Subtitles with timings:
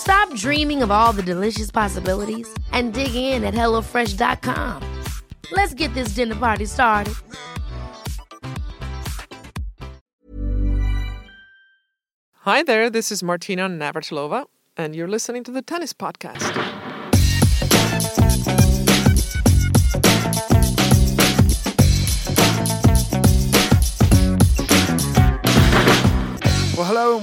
[0.00, 4.82] Stop dreaming of all the delicious possibilities and dig in at HelloFresh.com.
[5.52, 7.14] Let's get this dinner party started.
[12.44, 16.79] Hi there, this is Martina Navratilova, and you're listening to the Tennis Podcast.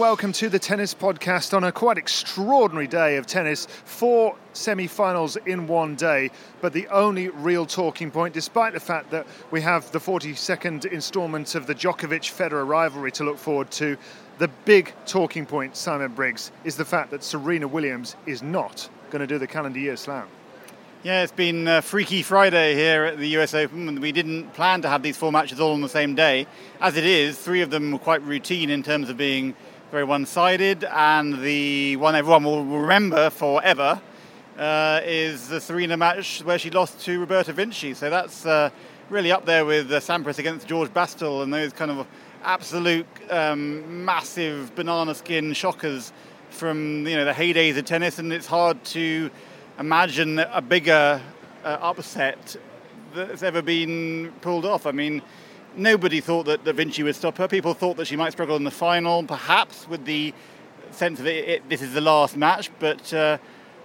[0.07, 3.65] Welcome to the Tennis Podcast on a quite extraordinary day of tennis.
[3.65, 9.11] Four semi finals in one day, but the only real talking point, despite the fact
[9.11, 13.97] that we have the 42nd instalment of the Djokovic Federer rivalry to look forward to,
[14.37, 19.19] the big talking point, Simon Briggs, is the fact that Serena Williams is not going
[19.19, 20.29] to do the calendar year slam.
[21.03, 23.99] Yeah, it's been a Freaky Friday here at the US Open.
[23.99, 26.47] We didn't plan to have these four matches all on the same day.
[26.79, 29.53] As it is, three of them were quite routine in terms of being
[29.91, 34.01] very one sided, and the one everyone will remember forever
[34.57, 37.93] uh, is the Serena match where she lost to Roberta Vinci.
[37.93, 38.69] So that's uh,
[39.09, 42.05] really up there with uh, Sampras against George Bastl and those kind of
[42.43, 46.11] absolute um, massive banana skin shockers
[46.49, 49.29] from you know the heydays of tennis, and it's hard to
[49.79, 51.21] imagine a bigger
[51.63, 52.57] uh, upset
[53.15, 54.85] that's ever been pulled off.
[54.85, 55.21] I mean,
[55.77, 57.47] nobody thought that Da Vinci would stop her.
[57.47, 60.33] People thought that she might struggle in the final, perhaps with the
[60.91, 62.69] sense of it, it this is the last match.
[62.79, 63.37] But uh,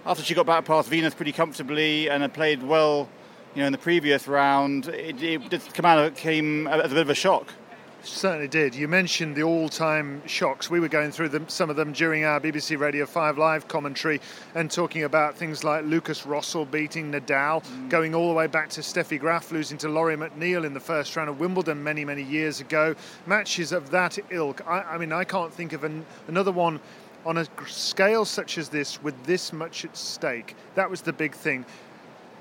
[0.05, 3.07] after she got back past Venus pretty comfortably and had played well,
[3.55, 7.01] you know, in the previous round, it, it just came, out, came as a bit
[7.01, 7.47] of a shock.
[8.05, 8.75] Certainly did.
[8.75, 10.69] You mentioned the all-time shocks.
[10.69, 14.19] We were going through them, some of them during our BBC Radio 5 live commentary
[14.55, 17.89] and talking about things like Lukas Rosol beating Nadal, mm.
[17.89, 21.15] going all the way back to Steffi Graf losing to Lori McNeil in the first
[21.15, 22.93] round of Wimbledon many, many years ago.
[23.25, 24.61] Matches of that ilk.
[24.67, 26.81] I, I mean, I can't think of an, another one
[27.25, 30.57] on a scale such as this with this much at stake.
[30.75, 31.65] That was the big thing.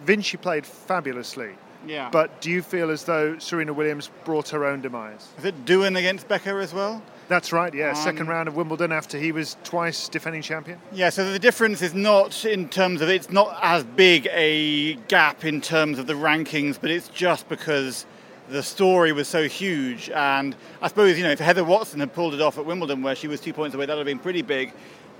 [0.05, 1.53] Vinci played fabulously.
[1.87, 2.09] Yeah.
[2.11, 5.29] But do you feel as though Serena Williams brought her own demise?
[5.39, 7.03] Is it Doohan against Becker as well?
[7.29, 7.91] That's right, yeah.
[7.91, 10.79] Um, Second round of Wimbledon after he was twice defending champion.
[10.93, 15.45] Yeah, so the difference is not in terms of it's not as big a gap
[15.45, 18.07] in terms of the rankings, but it's just because
[18.49, 20.11] the story was so huge.
[20.11, 23.15] And I suppose, you know, if Heather Watson had pulled it off at Wimbledon where
[23.15, 24.73] she was two points away, that would have been pretty big.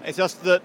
[0.05, 0.63] It's just that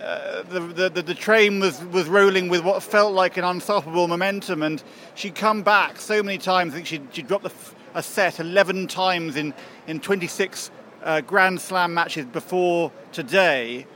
[0.00, 4.62] uh, the, the, the train was, was rolling with what felt like an unstoppable momentum,
[4.62, 4.82] and
[5.14, 6.72] she'd come back so many times.
[6.72, 7.46] I think she'd, she'd dropped
[7.94, 9.52] a set 11 times in,
[9.86, 10.70] in 26
[11.02, 13.86] uh, Grand Slam matches before today,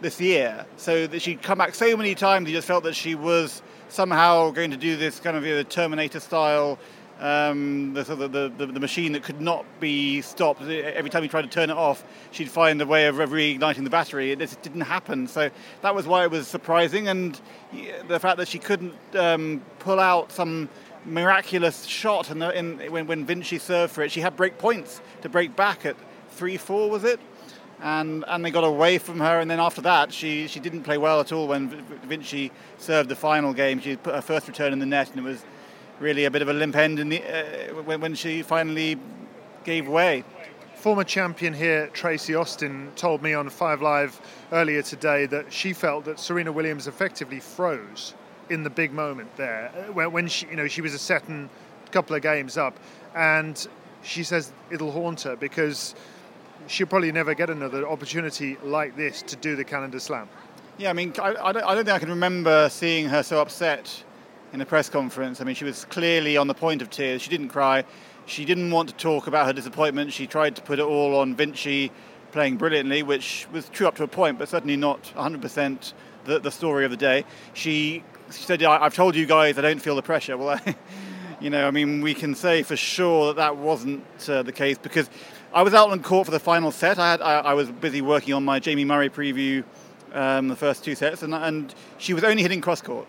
[0.00, 0.66] this year.
[0.76, 4.50] So that she'd come back so many times, you just felt that she was somehow
[4.50, 6.78] going to do this kind of you know, Terminator style
[7.22, 10.60] um, the, the, the, the, machine that could not be stopped.
[10.62, 13.90] Every time you tried to turn it off, she'd find a way of reigniting the
[13.90, 14.32] battery.
[14.32, 15.28] It just didn't happen.
[15.28, 15.48] So
[15.82, 17.06] that was why it was surprising.
[17.06, 17.40] And
[18.08, 20.68] the fact that she couldn't um, pull out some
[21.04, 25.28] miraculous shot in in, when, when Vinci served for it, she had break points to
[25.28, 25.94] break back at
[26.32, 27.20] 3 4, was it?
[27.80, 29.38] And, and they got away from her.
[29.38, 31.68] And then after that, she, she didn't play well at all when
[32.04, 33.80] Vinci served the final game.
[33.80, 35.44] She put her first return in the net, and it was
[36.02, 38.98] really a bit of a limp end in the, uh, when, when she finally
[39.64, 40.24] gave way.
[40.74, 44.20] Former champion here, Tracy Austin, told me on Five Live
[44.50, 48.14] earlier today that she felt that Serena Williams effectively froze
[48.50, 51.28] in the big moment there uh, when, when she, you know, she was a set
[51.28, 51.48] and
[51.92, 52.76] couple of games up,
[53.14, 53.68] and
[54.02, 55.94] she says it'll haunt her because
[56.66, 60.28] she'll probably never get another opportunity like this to do the calendar slam.
[60.78, 63.40] Yeah, I mean, I, I, don't, I don't think I can remember seeing her so
[63.40, 64.02] upset
[64.52, 65.40] in a press conference.
[65.40, 67.22] I mean, she was clearly on the point of tears.
[67.22, 67.84] She didn't cry.
[68.26, 70.12] She didn't want to talk about her disappointment.
[70.12, 71.90] She tried to put it all on Vinci
[72.32, 75.92] playing brilliantly, which was true up to a point, but certainly not 100%
[76.24, 77.24] the, the story of the day.
[77.54, 80.58] She, said, "I've told you guys I don't feel the pressure." Well,
[81.40, 84.78] you know, I mean, we can say for sure that that wasn't uh, the case
[84.78, 85.10] because
[85.52, 87.00] I was out on court for the final set.
[87.00, 89.64] I had I, I was busy working on my Jamie Murray preview,
[90.12, 93.08] um, the first two sets, and, and she was only hitting cross court.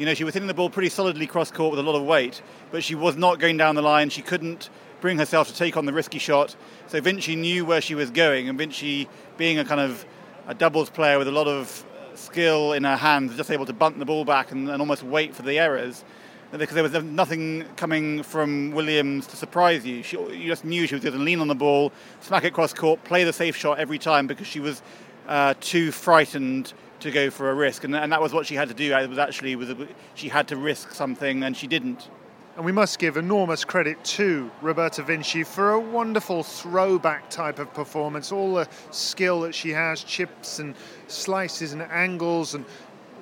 [0.00, 2.02] You know, she was hitting the ball pretty solidly cross court with a lot of
[2.04, 4.08] weight, but she was not going down the line.
[4.08, 4.70] She couldn't
[5.02, 6.56] bring herself to take on the risky shot.
[6.86, 10.06] So Vinci knew where she was going, and Vinci, being a kind of
[10.46, 13.98] a doubles player with a lot of skill in her hands, just able to bunt
[13.98, 16.02] the ball back and, and almost wait for the errors.
[16.50, 20.02] Because there was nothing coming from Williams to surprise you.
[20.02, 21.92] She, you just knew she was going to lean on the ball,
[22.22, 24.80] smack it cross court, play the safe shot every time because she was
[25.28, 28.68] uh, too frightened to go for a risk, and, and, that was what she had
[28.68, 28.94] to do.
[28.94, 32.08] It was actually was a, she had to risk something, and she didn't.
[32.56, 37.72] And we must give enormous credit to Roberta Vinci for a wonderful throwback type of
[37.72, 38.32] performance.
[38.32, 40.74] All the skill that she has, chips and
[41.06, 42.64] slices and angles and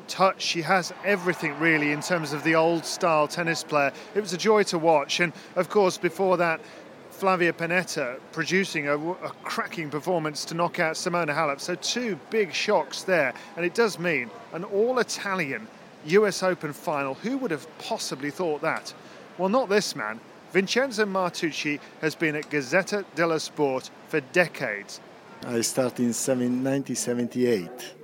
[0.08, 0.42] touch.
[0.42, 3.92] She has everything really in terms of the old style tennis player.
[4.14, 5.20] It was a joy to watch.
[5.20, 6.60] And of course, before that,
[7.19, 11.61] Flavia Pennetta producing a, a, cracking performance to knock out Simona Halep.
[11.61, 15.67] So two big shocks there, and it does mean an all-Italian
[16.06, 16.44] U.S.
[16.44, 17.15] Open final.
[17.15, 18.94] Who would have possibly thought that?
[19.37, 20.20] Well, not this man.
[20.53, 25.00] Vincenzo Martucci has been at Gazzetta dello Sport for decades.
[25.44, 27.98] I started in 1978.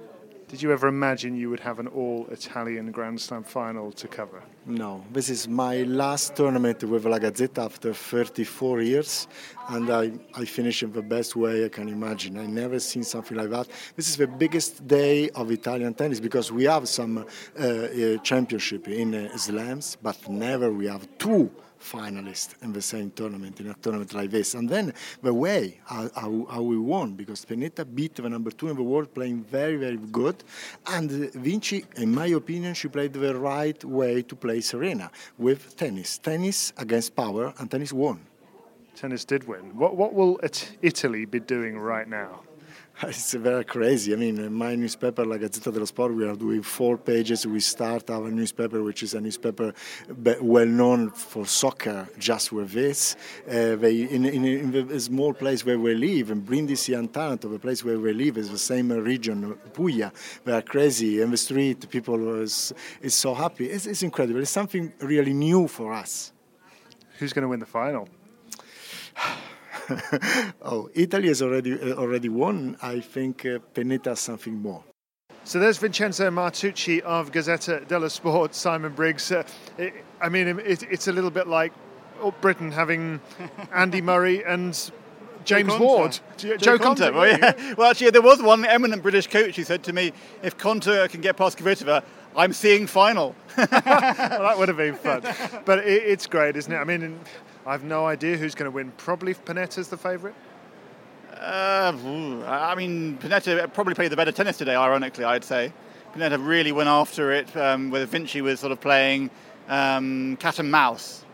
[0.48, 4.42] Did you ever imagine you would have an all Italian Grand Slam final to cover?
[4.66, 5.02] No.
[5.10, 9.26] This is my last tournament with La Gazzetta after 34 years,
[9.68, 12.38] and I, I finished in the best way I can imagine.
[12.38, 13.68] I never seen something like that.
[13.96, 18.86] This is the biggest day of Italian tennis because we have some uh, uh, championship
[18.88, 21.50] in uh, slams, but never we have two
[21.84, 24.54] finalists in the same tournament, in a tournament like this.
[24.54, 28.68] And then the way how, how, how we won, because Pennetta beat the number two
[28.68, 30.42] in the world, playing very, very good.
[30.86, 36.18] And Vinci, in my opinion, she played the right way to play Serena with tennis.
[36.18, 38.20] Tennis against power, and tennis won.
[38.96, 39.76] Tennis did win.
[39.76, 40.40] What, what will
[40.82, 42.42] Italy be doing right now?
[43.02, 44.12] It's very crazy.
[44.12, 47.44] I mean, my newspaper, La Gazzetta dello Sport, we are doing four pages.
[47.44, 49.74] We start our newspaper, which is a newspaper
[50.40, 53.16] well known for soccer, just with this.
[53.48, 57.48] Uh, they, in, in, in, the small place where we live, in Brindisi and Taranto,
[57.48, 60.12] the place where we live is the same region, Puglia.
[60.44, 61.20] They are crazy.
[61.20, 63.70] In the street, people is, is so happy.
[63.70, 64.40] It's, it's incredible.
[64.40, 66.32] It's something really new for us.
[67.18, 68.08] Who's going to win the final?
[70.62, 72.76] oh, Italy has already uh, already won.
[72.82, 74.84] I think uh, Pennetta something more.
[75.44, 79.30] So there's Vincenzo Martucci of Gazzetta dello Sport, Simon Briggs.
[79.30, 79.44] Uh,
[79.76, 81.72] it, I mean, it, it's a little bit like
[82.40, 83.20] Britain having
[83.74, 84.72] Andy Murray and
[85.44, 86.18] James Joe Ward.
[86.38, 87.12] Joe, Jo Konta.
[87.12, 87.74] Well, yeah.
[87.76, 91.20] well, actually, there was one eminent British coach who said to me, if Konta can
[91.20, 92.02] get past Kvitova,
[92.36, 93.36] I'm seeing final.
[93.56, 95.22] well, that would have been fun.
[95.64, 96.76] But it, it's great, isn't it?
[96.76, 97.20] I mean,
[97.66, 98.92] I have no idea who's going to win.
[98.98, 100.34] Probably Pennetta's the favourite.
[101.32, 101.92] Uh,
[102.46, 104.76] I mean, Pennetta probably played the better tennis today.
[104.76, 105.72] Ironically, I'd say
[106.14, 107.54] Pennetta really went after it.
[107.56, 109.30] Um, where Vinci was sort of playing
[109.68, 111.24] um, cat and mouse,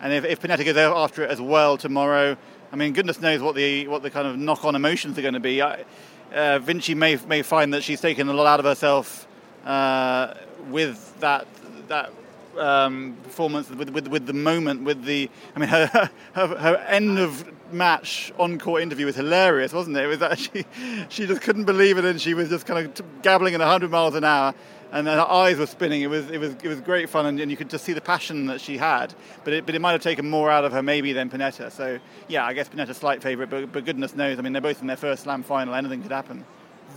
[0.00, 2.36] and if, if Pennetta goes after it as well tomorrow,
[2.70, 5.40] I mean, goodness knows what the what the kind of knock-on emotions are going to
[5.40, 5.62] be.
[5.62, 5.84] I,
[6.34, 9.26] uh, Vinci may may find that she's taken a lot out of herself
[9.64, 10.34] uh,
[10.68, 11.46] with that
[11.88, 12.12] that
[12.58, 15.30] um, performance, with, with, with the moment, with the.
[15.54, 20.04] I mean, her, her, her end of match encore interview was hilarious, wasn't it?
[20.04, 20.66] It was actually
[21.08, 24.14] she just couldn't believe it, and she was just kind of gabbling at 100 miles
[24.14, 24.54] an hour,
[24.92, 26.02] and her eyes were spinning.
[26.02, 28.00] It was it was it was great fun, and, and you could just see the
[28.00, 29.14] passion that she had.
[29.44, 31.70] But it but it might have taken more out of her maybe than Pennetta.
[31.70, 31.98] So
[32.28, 34.86] yeah, I guess Pennetta's slight favourite, but but goodness knows, I mean, they're both in
[34.86, 35.74] their first Slam final.
[35.74, 36.44] Anything could happen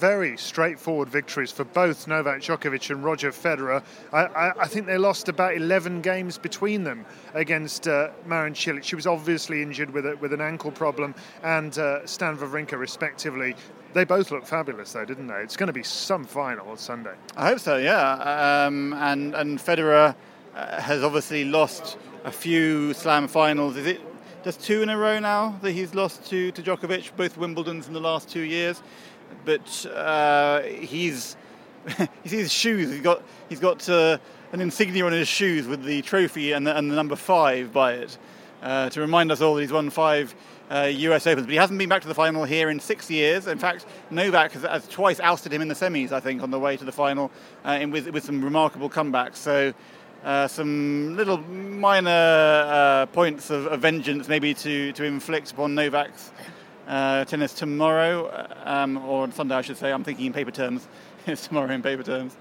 [0.02, 3.84] very straightforward victories for both Novak Djokovic and Roger Federer.
[4.12, 7.06] I, I, I think they lost about 11 games between them
[7.36, 8.82] against uh, Marin Cilic.
[8.84, 13.56] She was obviously injured with a, with an ankle problem, and uh, Stan Wawrinka, respectively.
[13.94, 15.36] They both look fabulous, though, didn't they?
[15.36, 17.14] It's going to be some final on Sunday.
[17.38, 17.78] I hope so.
[17.78, 20.16] Yeah, um, and and Federer
[20.56, 23.78] uh, has obviously lost a few Slam finals.
[23.78, 24.02] Is it
[24.44, 27.94] just two in a row now that he's lost to to Djokovic, both Wimbledons in
[27.94, 28.82] the last two years?
[29.46, 31.36] But uh, he's
[32.00, 32.92] you see his shoes.
[32.92, 34.18] He's got he's got uh,
[34.52, 37.94] an insignia on his shoes with the trophy and the, and the number five by
[37.94, 38.18] it
[38.62, 40.36] uh, to remind us all that he's won five.
[40.72, 43.46] US uh, Opens, but he hasn't been back to the final here in six years.
[43.48, 46.60] In fact, Novak has, has twice ousted him in the semis, I think, on the
[46.60, 47.30] way to the final,
[47.66, 49.36] uh, with, with some remarkable comebacks.
[49.36, 49.74] So,
[50.24, 56.32] uh, some little minor uh, points of, of, vengeance maybe to, to inflict upon Novak's
[56.92, 59.92] uh, tennis tomorrow, uh, um, or Sunday, I should say.
[59.92, 60.88] I'm thinking in paper terms.
[61.44, 62.36] tomorrow in paper terms.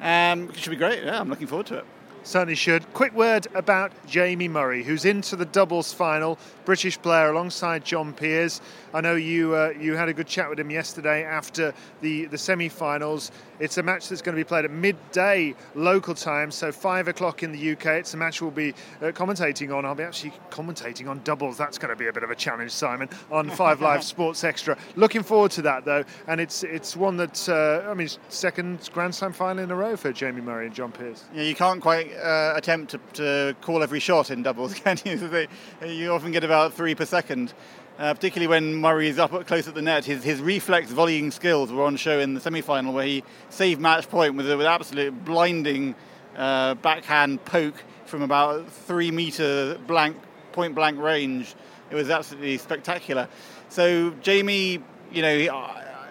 [0.00, 1.04] Um, it should be great.
[1.04, 1.84] Yeah, I'm looking forward to it.
[2.22, 2.92] Certainly should.
[2.92, 8.60] Quick word about Jamie Murray, who's into the doubles final, British player alongside John Peers.
[8.92, 12.38] I know you uh, you had a good chat with him yesterday after the, the
[12.38, 13.30] semi finals.
[13.58, 17.42] It's a match that's going to be played at midday local time, so 5 o'clock
[17.42, 17.86] in the UK.
[17.86, 19.84] It's a match we'll be uh, commentating on.
[19.84, 21.58] I'll be actually commentating on doubles.
[21.58, 24.76] That's going to be a bit of a challenge, Simon, on 5 Live Sports Extra.
[24.96, 26.04] Looking forward to that, though.
[26.26, 29.96] And it's it's one that, uh, I mean, second Grand Slam final in a row
[29.96, 31.24] for Jamie Murray and John Peers.
[31.34, 35.48] Yeah, you can't quite uh, attempt to, to, call every shot in doubles, can you?
[35.86, 37.52] you often get about three per second.
[37.98, 40.06] Uh, particularly when Murray is up close at the net.
[40.06, 43.78] His, his reflex volleying skills were on show in the semi final where he saved
[43.78, 45.94] match point with, with absolute blinding
[46.34, 50.16] uh, backhand poke from about three metre blank,
[50.52, 51.54] point blank range.
[51.90, 53.28] It was absolutely spectacular.
[53.68, 55.50] So, Jamie, you know, he,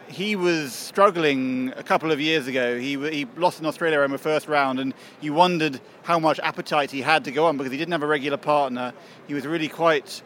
[0.10, 2.80] he was struggling a couple of years ago.
[2.80, 6.92] He, he lost in Australia in the first round, and you wondered how much appetite
[6.92, 8.94] he had to go on because he didn't have a regular partner.
[9.28, 10.22] He was really quite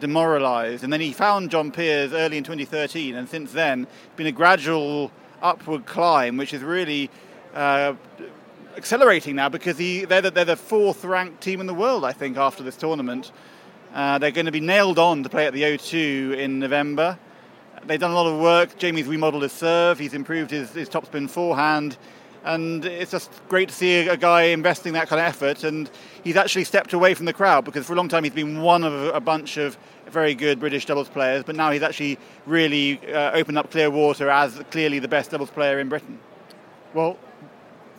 [0.00, 0.84] demoralised.
[0.84, 5.12] And then he found John Peers early in 2013, and since then, been a gradual
[5.40, 7.08] upward climb, which is really
[7.54, 7.94] uh,
[8.76, 12.12] accelerating now because he, they're, the, they're the fourth ranked team in the world, I
[12.12, 13.30] think, after this tournament.
[13.94, 17.18] Uh, they're going to be nailed on to play at the O2 in November.
[17.86, 18.78] They've done a lot of work.
[18.78, 21.96] Jamie's remodeled his serve, he's improved his, his topspin forehand
[22.44, 25.64] and it's just great to see a, guy investing that kind of effort.
[25.64, 25.90] And
[26.24, 28.84] he's actually stepped away from the crowd because for a long time he's been one
[28.84, 33.32] of a bunch of very good British doubles players, but now he's actually really uh,
[33.32, 36.18] opened up clear water as clearly the best doubles player in Britain.
[36.94, 37.18] Well,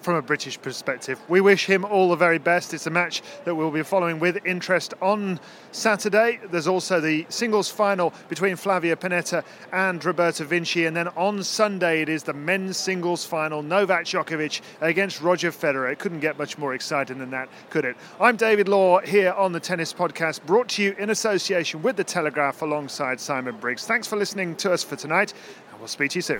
[0.01, 1.19] from a British perspective.
[1.27, 2.73] We wish him all the very best.
[2.73, 5.39] It's a match that we'll be following with interest on
[5.71, 6.39] Saturday.
[6.49, 10.85] There's also the singles final between Flavia Pennetta and Roberta Vinci.
[10.85, 15.91] And then on Sunday, it is the men's singles final Novak Djokovic against Roger Federer.
[15.91, 17.95] It couldn't get much more exciting than that, could it?
[18.19, 22.03] I'm David Law here on the Tennis Podcast, brought to you in association with The
[22.03, 23.85] Telegraph alongside Simon Briggs.
[23.85, 25.33] Thanks for listening to us for tonight,
[25.71, 26.39] and we'll speak to you soon.